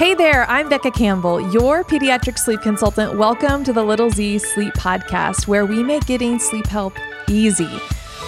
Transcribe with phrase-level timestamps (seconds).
[0.00, 3.18] Hey there, I'm Becca Campbell, your pediatric sleep consultant.
[3.18, 6.94] Welcome to the Little Z Sleep Podcast, where we make getting sleep help
[7.28, 7.68] easy.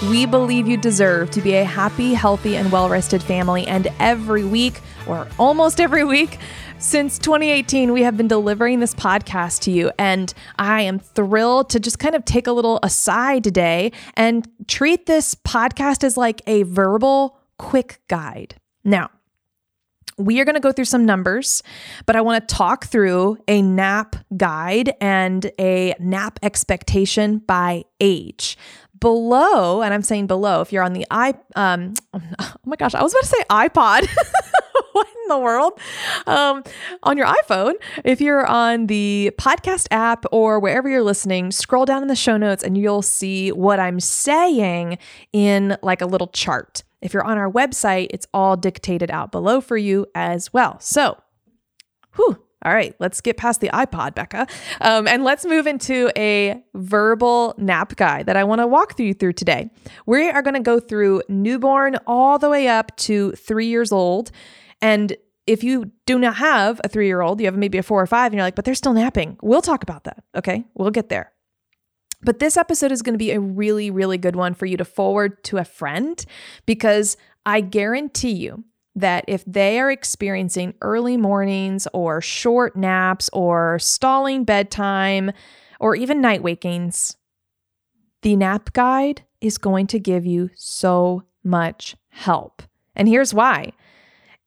[0.03, 3.67] We believe you deserve to be a happy, healthy, and well rested family.
[3.67, 6.37] And every week, or almost every week,
[6.77, 11.81] since 2018, we have been delivering this podcast to you, and I am thrilled to
[11.81, 16.65] just kind of take a little aside today and treat this podcast as like a
[16.65, 18.57] verbal quick guide.
[18.85, 19.09] Now,
[20.25, 21.63] we are going to go through some numbers,
[22.07, 28.57] but I want to talk through a nap guide and a nap expectation by age.
[28.99, 33.03] Below, and I'm saying below, if you're on the i, um, oh my gosh, I
[33.03, 34.09] was about to say iPod.
[35.33, 35.79] the world?
[36.27, 36.63] Um,
[37.03, 42.03] on your iPhone, if you're on the podcast app or wherever you're listening, scroll down
[42.03, 44.99] in the show notes and you'll see what I'm saying
[45.33, 46.83] in like a little chart.
[47.01, 50.79] If you're on our website, it's all dictated out below for you as well.
[50.81, 51.17] So,
[52.15, 54.47] whew, all right, let's get past the iPod, Becca,
[54.81, 59.15] um, and let's move into a verbal nap guide that I want to walk through
[59.15, 59.69] through today.
[60.07, 64.31] We are going to go through newborn all the way up to three years old,
[64.81, 68.01] and if you do not have a three year old, you have maybe a four
[68.01, 69.39] or five, and you're like, but they're still napping.
[69.43, 70.23] We'll talk about that.
[70.37, 71.33] Okay, we'll get there.
[72.23, 74.85] But this episode is going to be a really, really good one for you to
[74.85, 76.25] forward to a friend
[76.67, 83.79] because I guarantee you that if they are experiencing early mornings or short naps or
[83.81, 85.33] stalling bedtime
[85.81, 87.17] or even night wakings,
[88.21, 92.63] the nap guide is going to give you so much help.
[92.95, 93.73] And here's why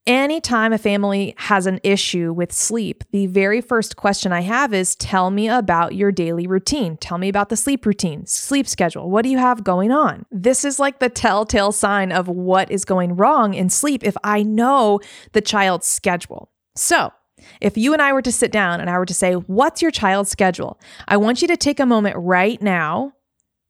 [0.08, 4.96] Anytime a family has an issue with sleep, the very first question I have is
[4.96, 6.96] tell me about your daily routine.
[6.98, 9.10] Tell me about the sleep routine, sleep schedule.
[9.10, 10.28] What do you have going on?
[10.30, 14.44] This is like the telltale sign of what is going wrong in sleep if I
[14.44, 15.00] know
[15.32, 16.52] the child's schedule.
[16.76, 17.12] So,
[17.60, 19.92] if you and I were to sit down and I were to say, What's your
[19.92, 20.80] child's schedule?
[21.08, 23.14] I want you to take a moment right now,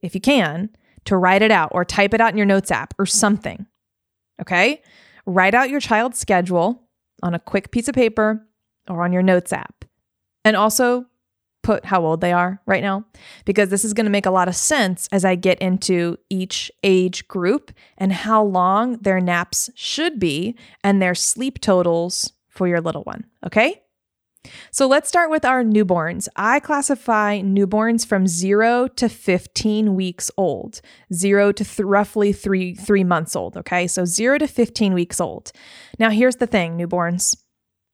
[0.02, 0.70] if you can,
[1.06, 3.68] to write it out or type it out in your notes app or something.
[4.42, 4.82] Okay?
[5.26, 6.82] Write out your child's schedule
[7.24, 8.46] on a quick piece of paper
[8.88, 9.86] or on your notes app.
[10.44, 11.06] And also
[11.64, 13.04] put how old they are right now,
[13.44, 16.72] because this is going to make a lot of sense as I get into each
[16.84, 22.82] age group and how long their naps should be and their sleep totals for your
[22.82, 23.26] little one.
[23.44, 23.82] Okay?
[24.72, 26.28] So let's start with our newborns.
[26.36, 30.82] I classify newborns from 0 to 15 weeks old.
[31.14, 33.88] 0 to th- roughly 3 3 months old, okay?
[33.88, 35.52] So 0 to 15 weeks old.
[36.00, 37.36] Now here's the thing, newborns.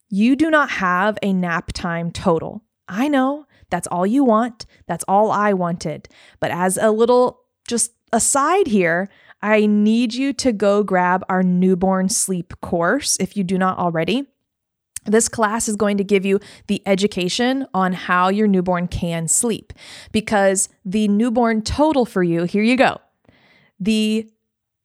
[0.09, 2.63] You do not have a nap time total.
[2.87, 4.65] I know that's all you want.
[4.87, 6.09] That's all I wanted.
[6.39, 9.09] But as a little just aside here,
[9.41, 14.27] I need you to go grab our newborn sleep course if you do not already.
[15.05, 19.73] This class is going to give you the education on how your newborn can sleep
[20.11, 22.99] because the newborn total for you, here you go.
[23.79, 24.29] The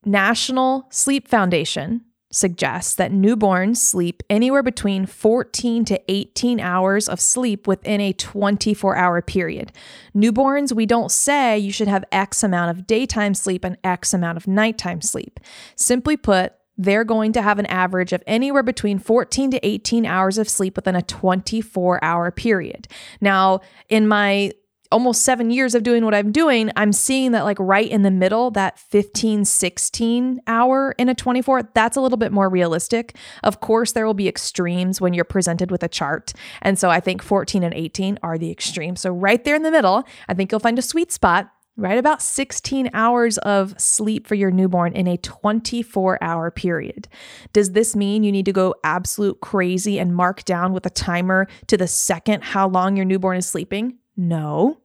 [0.05, 2.01] National Sleep Foundation
[2.31, 8.95] suggests that newborns sleep anywhere between 14 to 18 hours of sleep within a 24
[8.95, 9.71] hour period.
[10.15, 14.37] Newborns, we don't say you should have X amount of daytime sleep and X amount
[14.37, 15.39] of nighttime sleep.
[15.75, 20.37] Simply put, they're going to have an average of anywhere between 14 to 18 hours
[20.37, 22.87] of sleep within a 24 hour period.
[23.19, 24.53] Now, in my
[24.91, 28.11] almost seven years of doing what I'm doing, I'm seeing that like right in the
[28.11, 33.15] middle, that 15, 16 hour in a 24, that's a little bit more realistic.
[33.43, 36.33] Of course, there will be extremes when you're presented with a chart.
[36.61, 39.01] And so I think 14 and 18 are the extremes.
[39.01, 42.21] So right there in the middle, I think you'll find a sweet spot right about
[42.21, 47.07] 16 hours of sleep for your newborn in a 24 hour period.
[47.53, 51.47] Does this mean you need to go absolute crazy and mark down with a timer
[51.67, 53.99] to the second how long your newborn is sleeping?
[54.17, 54.79] No.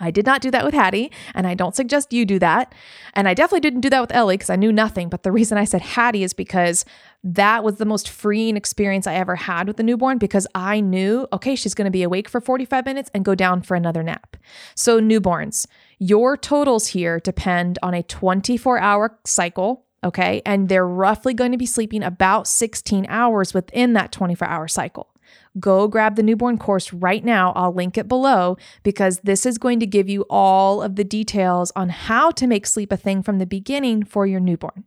[0.00, 2.74] I did not do that with Hattie, and I don't suggest you do that.
[3.12, 5.08] And I definitely didn't do that with Ellie because I knew nothing.
[5.08, 6.84] But the reason I said Hattie is because
[7.22, 11.28] that was the most freeing experience I ever had with the newborn because I knew,
[11.32, 14.36] okay, she's going to be awake for 45 minutes and go down for another nap.
[14.74, 15.66] So, newborns,
[16.00, 20.42] your totals here depend on a 24 hour cycle, okay?
[20.44, 25.13] And they're roughly going to be sleeping about 16 hours within that 24 hour cycle.
[25.60, 27.52] Go grab the newborn course right now.
[27.54, 31.72] I'll link it below because this is going to give you all of the details
[31.76, 34.84] on how to make sleep a thing from the beginning for your newborn.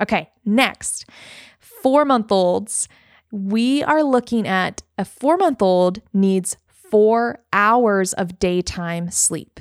[0.00, 1.06] Okay, next,
[1.60, 2.88] four month olds.
[3.30, 9.60] We are looking at a four month old needs four hours of daytime sleep.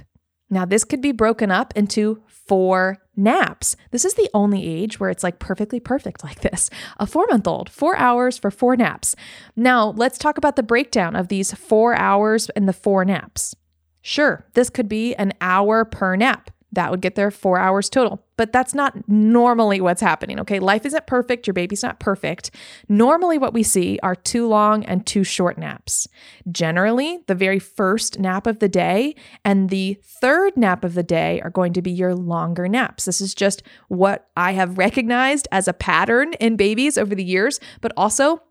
[0.50, 2.22] Now, this could be broken up into
[2.52, 3.78] four naps.
[3.92, 6.70] This is the only age where it's like perfectly perfect like this.
[6.98, 9.16] A four month old, four hours for four naps.
[9.56, 13.56] Now, let's talk about the breakdown of these four hours and the four naps.
[14.02, 16.52] Sure, this could be an hour per nap.
[16.74, 18.24] That would get their four hours total.
[18.38, 20.40] But that's not normally what's happening.
[20.40, 20.60] Okay.
[20.60, 21.46] Life isn't perfect.
[21.46, 22.50] Your baby's not perfect.
[22.90, 26.08] Normally, what we see are too long and too short naps.
[26.52, 29.16] Generally, the very first nap of the day
[29.46, 33.06] and the third nap of the day are going to be your longer naps.
[33.06, 37.60] This is just what I have recognized as a pattern in babies over the years,
[37.82, 38.42] but also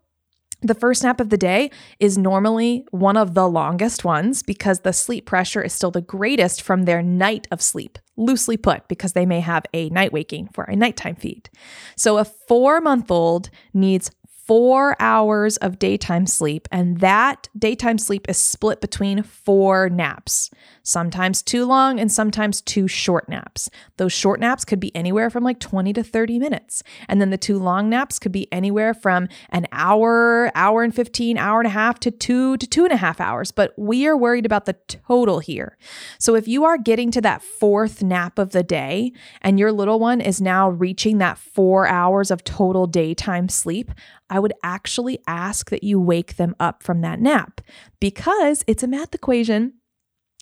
[0.61, 4.93] the first nap of the day is normally one of the longest ones because the
[4.93, 9.25] sleep pressure is still the greatest from their night of sleep, loosely put, because they
[9.25, 11.49] may have a night waking for a nighttime feed.
[11.97, 14.11] So a four month old needs
[14.51, 20.51] four hours of daytime sleep, and that daytime sleep is split between four naps,
[20.83, 23.69] sometimes too long and sometimes too short naps.
[23.95, 26.83] Those short naps could be anywhere from like 20 to 30 minutes.
[27.07, 31.37] And then the two long naps could be anywhere from an hour, hour and 15,
[31.37, 33.51] hour and a half to two to two and a half hours.
[33.51, 35.77] But we are worried about the total here.
[36.19, 39.97] So if you are getting to that fourth nap of the day and your little
[39.97, 43.91] one is now reaching that four hours of total daytime sleep,
[44.31, 47.61] I would actually ask that you wake them up from that nap
[47.99, 49.73] because it's a math equation.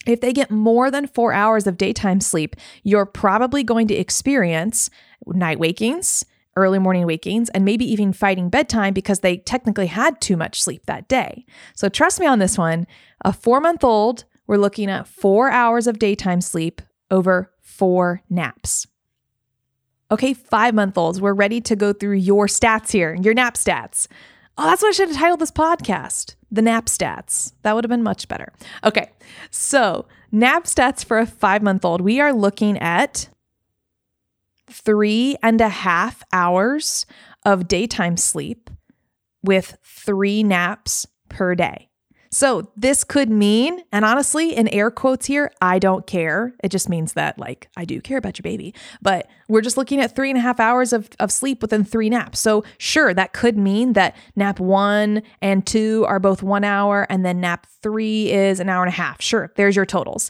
[0.07, 4.89] If they get more than four hours of daytime sleep, you're probably going to experience
[5.27, 6.25] night wakings,
[6.55, 10.85] early morning wakings, and maybe even fighting bedtime because they technically had too much sleep
[10.85, 11.45] that day.
[11.75, 12.87] So trust me on this one.
[13.25, 16.81] A four month old, we're looking at four hours of daytime sleep
[17.11, 18.87] over four naps.
[20.11, 24.07] Okay, five month olds, we're ready to go through your stats here, your nap stats.
[24.57, 27.53] Oh, that's what I should have titled this podcast The Nap Stats.
[27.61, 28.51] That would have been much better.
[28.83, 29.11] Okay,
[29.51, 33.29] so nap stats for a five month old, we are looking at
[34.69, 37.05] three and a half hours
[37.45, 38.69] of daytime sleep
[39.43, 41.88] with three naps per day.
[42.31, 46.53] So this could mean, and honestly, in air quotes here, I don't care.
[46.63, 49.99] It just means that, like, I do care about your baby, but we're just looking
[49.99, 52.39] at three and a half hours of, of sleep within three naps.
[52.39, 57.25] So, sure, that could mean that nap one and two are both one hour, and
[57.25, 59.21] then nap three is an hour and a half.
[59.21, 60.29] Sure, there's your totals.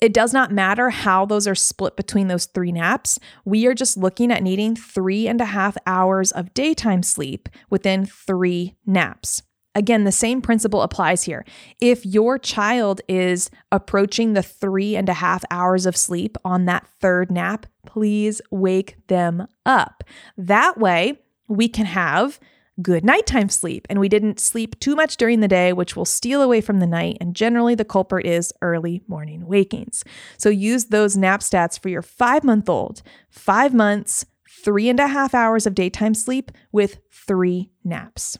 [0.00, 3.18] It does not matter how those are split between those three naps.
[3.44, 8.06] We are just looking at needing three and a half hours of daytime sleep within
[8.06, 9.42] three naps.
[9.74, 11.44] Again, the same principle applies here.
[11.80, 16.86] If your child is approaching the three and a half hours of sleep on that
[17.00, 20.02] third nap, please wake them up.
[20.36, 22.40] That way, we can have
[22.82, 26.42] good nighttime sleep and we didn't sleep too much during the day, which will steal
[26.42, 27.18] away from the night.
[27.20, 30.02] And generally, the culprit is early morning wakings.
[30.36, 35.08] So use those nap stats for your five month old, five months, three and a
[35.08, 38.38] half hours of daytime sleep with three naps.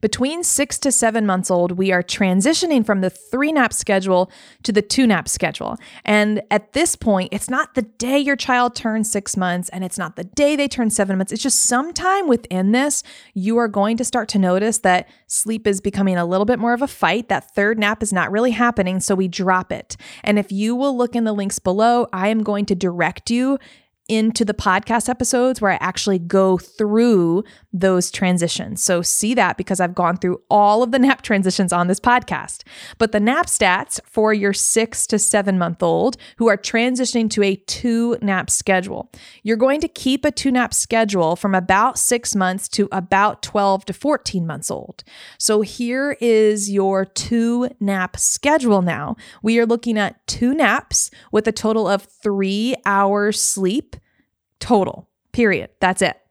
[0.00, 4.30] Between six to seven months old, we are transitioning from the three nap schedule
[4.64, 5.76] to the two nap schedule.
[6.04, 9.96] And at this point, it's not the day your child turns six months and it's
[9.96, 11.32] not the day they turn seven months.
[11.32, 13.04] It's just sometime within this,
[13.34, 16.72] you are going to start to notice that sleep is becoming a little bit more
[16.72, 17.28] of a fight.
[17.28, 18.98] That third nap is not really happening.
[19.00, 19.96] So we drop it.
[20.24, 23.58] And if you will look in the links below, I am going to direct you
[24.08, 27.44] into the podcast episodes where I actually go through
[27.78, 28.82] those transitions.
[28.82, 32.62] So see that because I've gone through all of the nap transitions on this podcast.
[32.96, 37.42] But the nap stats for your six to seven month old who are transitioning to
[37.42, 39.10] a two nap schedule.
[39.42, 43.84] You're going to keep a two nap schedule from about six months to about 12
[43.86, 45.04] to 14 months old.
[45.38, 49.16] So here is your two nap schedule now.
[49.42, 53.96] We are looking at two naps with a total of three hours sleep
[54.60, 55.70] total, period.
[55.80, 56.25] That's it.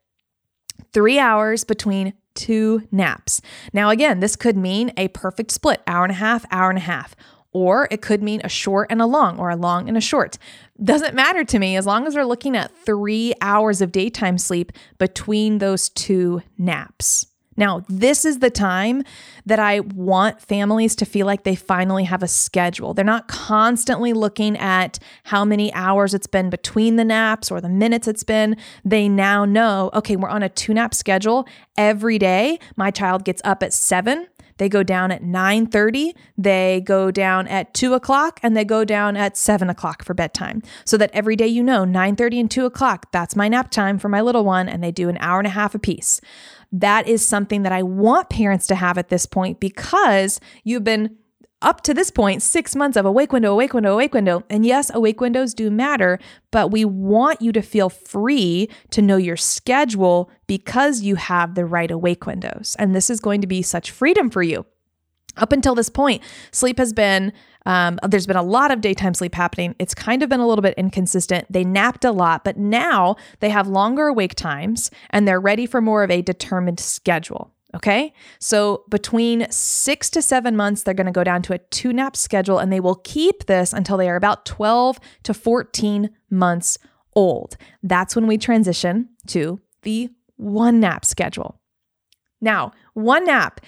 [0.96, 3.42] Three hours between two naps.
[3.74, 6.82] Now, again, this could mean a perfect split hour and a half, hour and a
[6.82, 7.18] half,
[7.52, 10.38] or it could mean a short and a long, or a long and a short.
[10.82, 14.72] Doesn't matter to me as long as we're looking at three hours of daytime sleep
[14.98, 17.28] between those two naps.
[17.58, 19.04] Now, this is the time
[19.46, 22.94] that I want families to feel like they finally have a schedule.
[22.94, 27.70] They're not constantly looking at how many hours it's been between the naps or the
[27.70, 28.58] minutes it's been.
[28.84, 31.48] They now know, okay, we're on a two nap schedule
[31.78, 32.60] every day.
[32.76, 34.28] My child gets up at seven.
[34.58, 39.18] They go down at 9:30, they go down at 2 o'clock, and they go down
[39.18, 40.62] at 7 o'clock for bedtime.
[40.86, 44.10] So that every day you know 9:30 and 2 o'clock, that's my nap time for
[44.10, 46.22] my little one, and they do an hour and a half apiece
[46.72, 51.16] that is something that I want parents to have at this point because you've been
[51.66, 54.44] up to this point, six months of awake window, awake window, awake window.
[54.50, 56.20] And yes, awake windows do matter,
[56.52, 61.66] but we want you to feel free to know your schedule because you have the
[61.66, 62.76] right awake windows.
[62.78, 64.66] And this is going to be such freedom for you.
[65.38, 67.34] Up until this point, sleep has been
[67.66, 69.74] um, there's been a lot of daytime sleep happening.
[69.80, 71.52] It's kind of been a little bit inconsistent.
[71.52, 75.82] They napped a lot, but now they have longer awake times and they're ready for
[75.82, 77.55] more of a determined schedule.
[77.76, 78.14] Okay.
[78.40, 82.16] So between six to seven months, they're going to go down to a two nap
[82.16, 86.78] schedule and they will keep this until they are about 12 to 14 months
[87.16, 87.58] old.
[87.84, 91.60] That's when we transition to the one nap schedule.
[92.42, 93.62] Now, one nap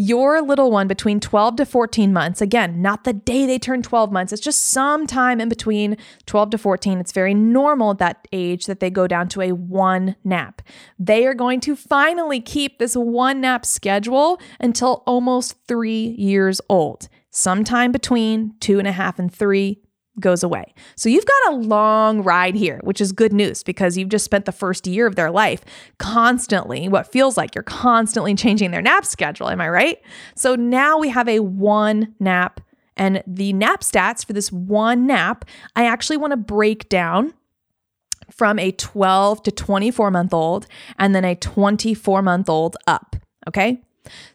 [0.00, 4.12] your little one between 12 to 14 months, again, not the day they turn 12
[4.12, 6.98] months, it's just some time in between 12 to 14.
[6.98, 10.62] It's very normal at that age that they go down to a one nap.
[11.00, 17.08] They are going to finally keep this one nap schedule until almost three years old.
[17.32, 19.82] Sometime between two and a half and three,
[20.20, 20.74] goes away.
[20.96, 24.44] So you've got a long ride here, which is good news because you've just spent
[24.44, 25.64] the first year of their life
[25.98, 29.48] constantly, what feels like you're constantly changing their nap schedule.
[29.48, 30.00] Am I right?
[30.34, 32.60] So now we have a one nap.
[32.96, 35.44] And the nap stats for this one nap,
[35.76, 37.32] I actually want to break down
[38.30, 40.66] from a 12 to 24 month old
[40.98, 43.16] and then a 24 month old up.
[43.46, 43.80] Okay.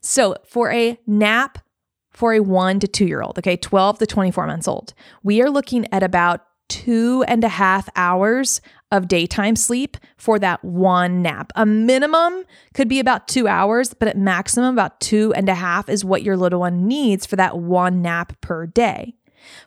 [0.02, 1.62] So for a nap
[2.13, 4.93] for a one to two year old, okay, 12 to 24 months old,
[5.24, 10.63] we are looking at about two and a half hours of daytime sleep for that
[10.63, 11.51] one nap.
[11.55, 12.43] A minimum
[12.74, 16.24] could be about two hours, but at maximum, about two and a half is what
[16.24, 19.15] your little one needs for that one nap per day.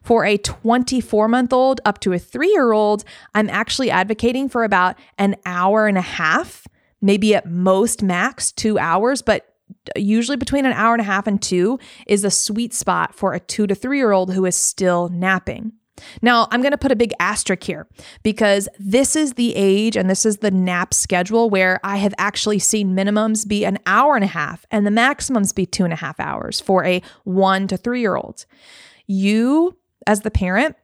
[0.03, 4.65] For a 24 month old up to a three year old, I'm actually advocating for
[4.65, 6.67] about an hour and a half,
[7.03, 9.56] maybe at most max two hours, but
[9.97, 13.41] usually between an hour and a half and two is a sweet spot for a
[13.41, 15.73] two to three year old who is still napping.
[16.21, 17.87] Now, I'm going to put a big asterisk here
[18.23, 22.59] because this is the age and this is the nap schedule where I have actually
[22.59, 25.97] seen minimums be an hour and a half and the maximums be two and a
[25.97, 28.45] half hours for a one to three year old.
[29.07, 30.77] You, as the parent,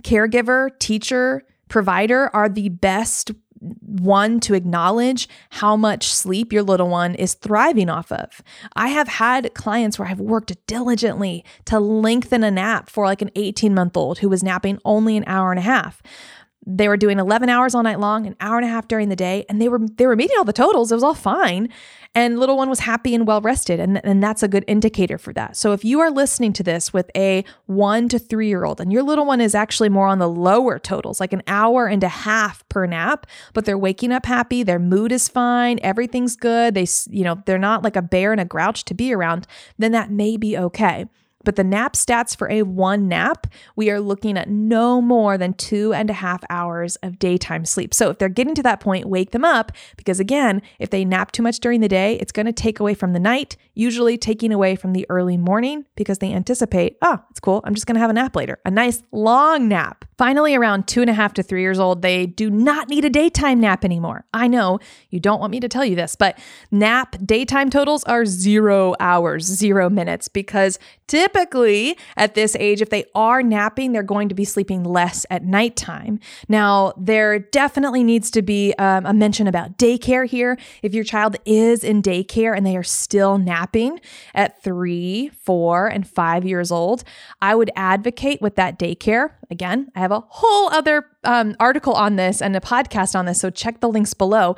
[0.00, 7.14] caregiver, teacher, provider, are the best one to acknowledge how much sleep your little one
[7.14, 8.42] is thriving off of.
[8.74, 13.30] I have had clients where I've worked diligently to lengthen a nap for like an
[13.36, 16.02] 18 month old who was napping only an hour and a half
[16.66, 19.16] they were doing 11 hours all night long, an hour and a half during the
[19.16, 20.92] day, and they were they were meeting all the totals.
[20.92, 21.68] It was all fine.
[22.12, 23.78] And little one was happy and well rested.
[23.78, 25.56] And, and that's a good indicator for that.
[25.56, 28.92] So if you are listening to this with a one to three year old and
[28.92, 32.08] your little one is actually more on the lower totals, like an hour and a
[32.08, 36.86] half per nap, but they're waking up happy, their mood is fine, everything's good, they,
[37.08, 39.46] you know, they're not like a bear and a grouch to be around,
[39.78, 41.06] then that may be okay.
[41.44, 45.54] But the nap stats for a one nap, we are looking at no more than
[45.54, 47.94] two and a half hours of daytime sleep.
[47.94, 51.32] So if they're getting to that point, wake them up because, again, if they nap
[51.32, 54.52] too much during the day, it's going to take away from the night, usually taking
[54.52, 57.62] away from the early morning because they anticipate, oh, it's cool.
[57.64, 60.04] I'm just going to have a nap later, a nice long nap.
[60.18, 63.10] Finally, around two and a half to three years old, they do not need a
[63.10, 64.26] daytime nap anymore.
[64.34, 64.78] I know
[65.08, 66.38] you don't want me to tell you this, but
[66.70, 70.78] nap daytime totals are zero hours, zero minutes, because
[71.10, 75.42] typically at this age, if they are napping, they're going to be sleeping less at
[75.44, 76.20] nighttime.
[76.48, 80.56] Now, there definitely needs to be um, a mention about daycare here.
[80.82, 84.00] If your child is in daycare and they are still napping
[84.36, 87.02] at three, four, and five years old,
[87.42, 89.32] I would advocate with that daycare.
[89.50, 93.40] Again, I have a whole other um, article on this and a podcast on this,
[93.40, 94.54] so check the links below.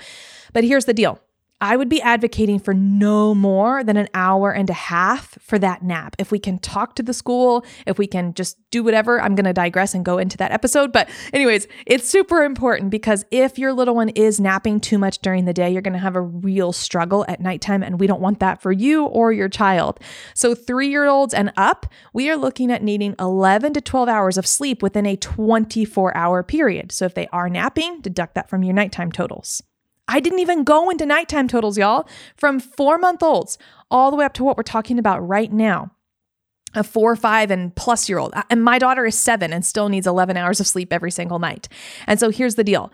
[0.53, 1.19] But here's the deal
[1.63, 5.81] I would be advocating for no more than an hour and a half for that
[5.85, 6.17] nap.
[6.19, 9.45] If we can talk to the school, if we can just do whatever, I'm going
[9.45, 10.93] to digress and go into that episode.
[10.93, 15.45] But, anyways, it's super important because if your little one is napping too much during
[15.45, 17.85] the day, you're going to have a real struggle at nighttime.
[17.85, 20.01] And we don't want that for you or your child.
[20.35, 24.37] So, three year olds and up, we are looking at needing 11 to 12 hours
[24.37, 26.91] of sleep within a 24 hour period.
[26.91, 29.63] So, if they are napping, deduct that from your nighttime totals.
[30.09, 33.59] I didn't even go into nighttime totals, y'all, from four month olds
[33.91, 35.93] all the way up to what we're talking about right now
[36.75, 38.33] a four, five, and plus year old.
[38.49, 41.69] And my daughter is seven and still needs 11 hours of sleep every single night.
[42.07, 42.91] And so here's the deal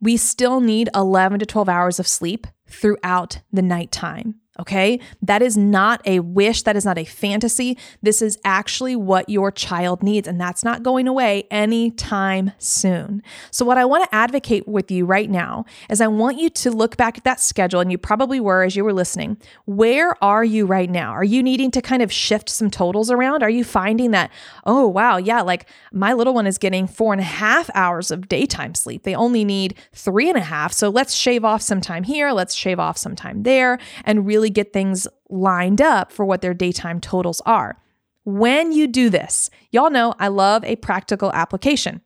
[0.00, 4.41] we still need 11 to 12 hours of sleep throughout the nighttime.
[4.60, 5.00] Okay.
[5.22, 6.62] That is not a wish.
[6.62, 7.78] That is not a fantasy.
[8.02, 10.28] This is actually what your child needs.
[10.28, 13.22] And that's not going away anytime soon.
[13.50, 16.70] So, what I want to advocate with you right now is I want you to
[16.70, 19.38] look back at that schedule, and you probably were as you were listening.
[19.64, 21.12] Where are you right now?
[21.12, 23.42] Are you needing to kind of shift some totals around?
[23.42, 24.30] Are you finding that,
[24.66, 28.28] oh, wow, yeah, like my little one is getting four and a half hours of
[28.28, 29.04] daytime sleep?
[29.04, 30.74] They only need three and a half.
[30.74, 34.41] So, let's shave off some time here, let's shave off some time there, and really
[34.42, 37.78] really get things lined up for what their daytime totals are.
[38.24, 42.00] When you do this, y'all know I love a practical application.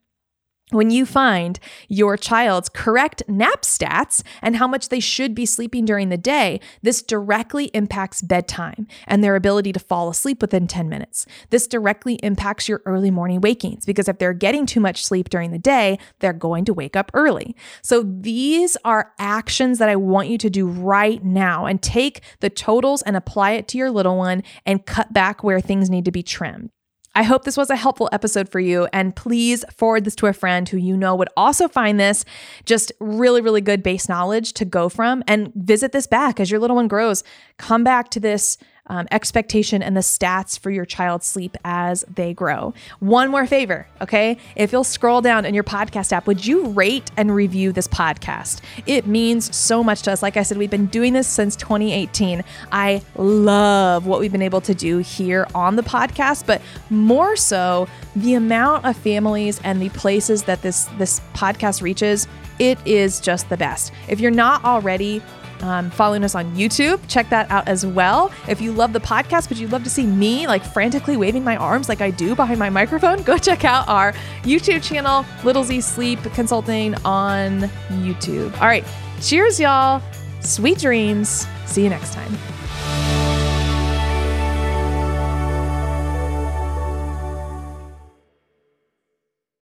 [0.73, 5.85] When you find your child's correct nap stats and how much they should be sleeping
[5.85, 10.89] during the day, this directly impacts bedtime and their ability to fall asleep within 10
[10.89, 11.25] minutes.
[11.51, 15.53] This directly impacts your early morning wakings because if they're getting too much sleep during
[15.53, 17.55] the day, they're going to wake up early.
[17.81, 22.51] So these are actions that I want you to do right now and take the
[22.51, 26.11] totals and apply it to your little one and cut back where things need to
[26.11, 26.71] be trimmed.
[27.17, 28.89] I hope this was a helpful episode for you.
[28.93, 32.27] And please forward this to a friend who you know would also find this
[32.67, 36.61] just really, really good base knowledge to go from and visit this back as your
[36.61, 37.25] little one grows.
[37.57, 42.33] Come back to this um, expectation and the stats for your child's sleep as they
[42.33, 42.75] grow.
[43.01, 44.39] One more favor, okay?
[44.55, 48.61] If you'll scroll down in your podcast app, would you rate and review this podcast?
[48.87, 50.23] It means so much to us.
[50.23, 52.43] Like I said, we've been doing this since 2018.
[52.73, 57.89] I love what we've been able to do here on the podcast, but more so,
[58.15, 62.27] the amount of families and the places that this this podcast reaches,
[62.59, 63.93] it is just the best.
[64.09, 65.23] If you're not already
[65.63, 67.01] um, following us on YouTube.
[67.09, 68.33] Check that out as well.
[68.49, 71.57] If you love the podcast, but you'd love to see me like frantically waving my
[71.57, 75.81] arms like I do behind my microphone, go check out our YouTube channel, Little Z
[75.81, 77.61] Sleep Consulting on
[77.91, 78.53] YouTube.
[78.61, 78.85] All right.
[79.21, 80.03] Cheers, y'all.
[80.41, 81.47] Sweet dreams.
[81.67, 82.56] See you next time.